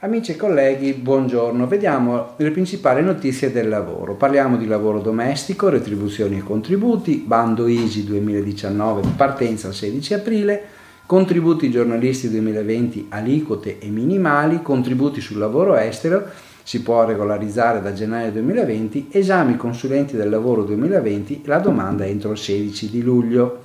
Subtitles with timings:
[0.00, 1.66] Amici e colleghi, buongiorno.
[1.66, 4.14] Vediamo le principali notizie del lavoro.
[4.14, 10.62] Parliamo di lavoro domestico, retribuzioni e contributi, bando ISI 2019, partenza il 16 aprile,
[11.06, 16.24] contributi giornalisti 2020, aliquote e minimali, contributi sul lavoro estero,
[16.62, 22.38] si può regolarizzare da gennaio 2020, esami consulenti del lavoro 2020, la domanda entro il
[22.38, 23.62] 16 di luglio.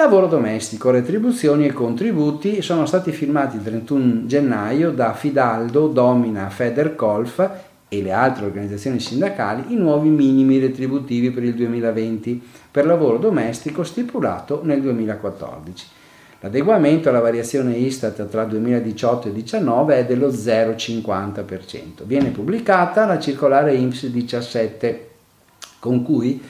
[0.00, 7.50] Lavoro domestico, retribuzioni e contributi sono stati firmati il 31 gennaio da Fidaldo, Domina, Federcolf
[7.88, 13.82] e le altre organizzazioni sindacali i nuovi minimi retributivi per il 2020 per lavoro domestico
[13.82, 15.86] stipulato nel 2014.
[16.42, 22.04] L'adeguamento alla variazione Istat tra 2018 e 2019 è dello 0,50%.
[22.04, 25.08] Viene pubblicata la circolare INPS 17
[25.80, 26.40] con cui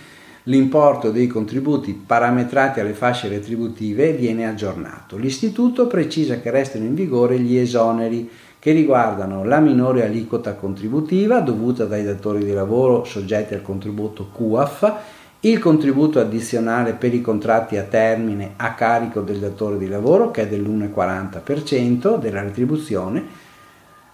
[0.49, 5.19] L'importo dei contributi parametrati alle fasce retributive viene aggiornato.
[5.19, 11.85] L'Istituto precisa che restano in vigore gli esoneri che riguardano la minore aliquota contributiva dovuta
[11.85, 14.95] dai datori di lavoro soggetti al contributo QAF,
[15.41, 20.43] il contributo addizionale per i contratti a termine a carico del datore di lavoro che
[20.43, 23.48] è dell'1,40% della retribuzione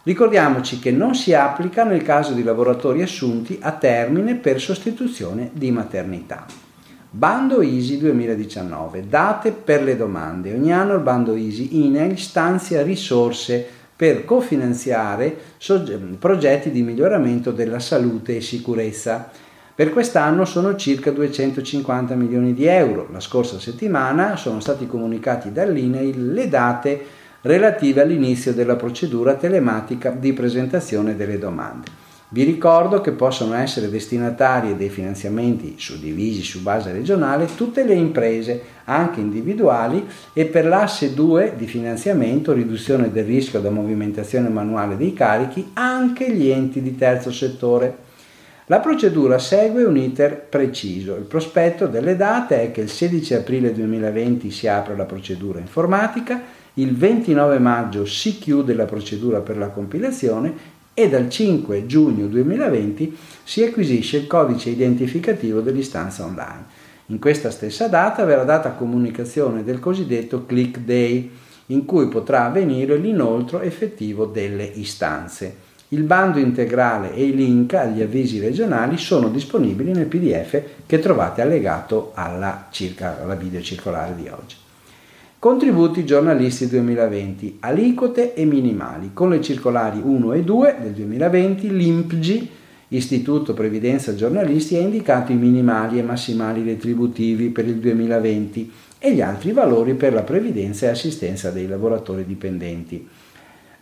[0.05, 5.71] Ricordiamoci che non si applica nel caso di lavoratori assunti a termine per sostituzione di
[5.71, 6.45] maternità.
[7.09, 9.09] Bando ISI 2019.
[9.09, 10.53] Date per le domande.
[10.53, 13.67] Ogni anno il bando ISI INEL stanzia risorse
[13.97, 15.35] per cofinanziare
[16.19, 19.31] progetti di miglioramento della salute e sicurezza.
[19.75, 23.09] Per quest'anno sono circa 250 milioni di euro.
[23.11, 27.07] La scorsa settimana sono stati comunicati dall'INEL le date
[27.45, 32.03] relative all'inizio della procedura telematica di presentazione delle domande.
[32.31, 38.63] Vi ricordo che possono essere destinatarie dei finanziamenti suddivisi su base regionale tutte le imprese,
[38.85, 45.13] anche individuali, e per l'asse 2 di finanziamento, riduzione del rischio da movimentazione manuale dei
[45.13, 47.99] carichi, anche gli enti di terzo settore.
[48.67, 51.15] La procedura segue un iter preciso.
[51.17, 56.63] Il prospetto delle date è che il 16 aprile 2020 si apre la procedura informatica,
[56.75, 63.17] il 29 maggio si chiude la procedura per la compilazione e dal 5 giugno 2020
[63.45, 66.83] si acquisisce il codice identificativo dell'istanza online.
[67.07, 71.31] In questa stessa data verrà data comunicazione del cosiddetto click day,
[71.67, 75.57] in cui potrà avvenire l'inoltro effettivo delle istanze.
[75.89, 81.41] Il bando integrale e i link agli avvisi regionali sono disponibili nel PDF che trovate
[81.41, 84.57] allegato alla, circa, alla video circolare di oggi.
[85.45, 89.11] Contributi giornalisti 2020, aliquote e minimali.
[89.13, 92.51] Con le circolari 1 e 2 del 2020 l'IMPGI,
[92.89, 99.21] Istituto Previdenza Giornalisti, ha indicato i minimali e massimali retributivi per il 2020 e gli
[99.21, 103.07] altri valori per la previdenza e assistenza dei lavoratori dipendenti.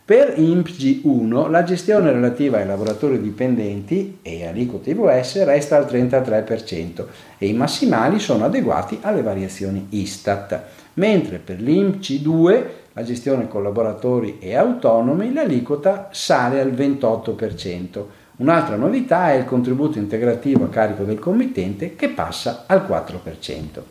[0.05, 7.05] Per IMPG 1 la gestione relativa ai lavoratori dipendenti e aliquote IVS resta al 33%
[7.39, 14.55] e i massimali sono adeguati alle variazioni Istat mentre per l'IMC2, la gestione collaboratori e
[14.55, 18.05] autonomi, l'aliquota sale al 28%.
[18.37, 23.83] Un'altra novità è il contributo integrativo a carico del committente che passa al 4%.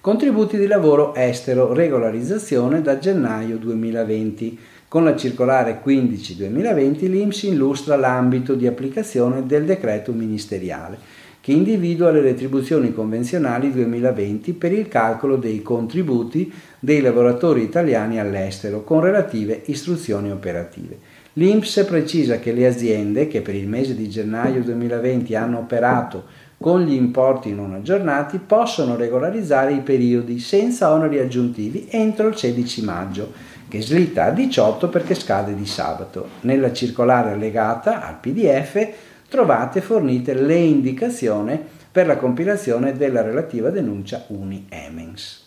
[0.00, 4.58] Contributi di lavoro estero, regolarizzazione da gennaio 2020.
[4.86, 12.22] Con la circolare 15-2020 l'IMS illustra l'ambito di applicazione del decreto ministeriale che individua le
[12.22, 20.32] retribuzioni convenzionali 2020 per il calcolo dei contributi dei lavoratori italiani all'estero con relative istruzioni
[20.32, 20.98] operative.
[21.34, 26.24] L'INPS precisa che le aziende che per il mese di gennaio 2020 hanno operato
[26.58, 32.82] con gli importi non aggiornati possono regolarizzare i periodi senza oneri aggiuntivi entro il 16
[32.82, 33.32] maggio,
[33.68, 36.28] che slitta a 18 perché scade di sabato.
[36.40, 41.60] Nella circolare allegata al PDF trovate fornite le indicazioni
[41.90, 45.44] per la compilazione della relativa denuncia Uni Emens.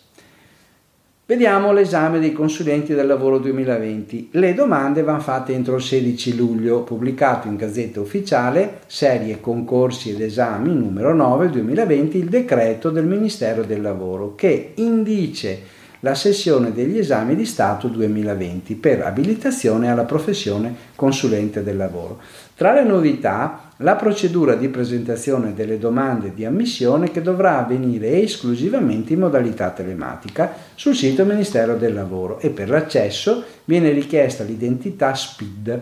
[1.30, 4.30] Vediamo l'esame dei consulenti del lavoro 2020.
[4.32, 10.20] Le domande vanno fatte entro il 16 luglio, pubblicato in Gazzetta Ufficiale, serie concorsi ed
[10.22, 16.98] esami numero 9 2020, il decreto del Ministero del Lavoro che indice la sessione degli
[16.98, 22.18] esami di Stato 2020 per abilitazione alla professione consulente del lavoro.
[22.56, 29.14] Tra le novità la procedura di presentazione delle domande di ammissione che dovrà avvenire esclusivamente
[29.14, 35.80] in modalità telematica sul sito Ministero del Lavoro e per l'accesso viene richiesta l'identità SPID.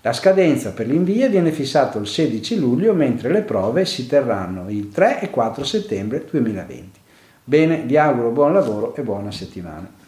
[0.00, 4.88] La scadenza per l'invio viene fissata il 16 luglio mentre le prove si terranno il
[4.88, 7.00] 3 e 4 settembre 2020.
[7.44, 10.03] Bene, vi auguro buon lavoro e buona settimana.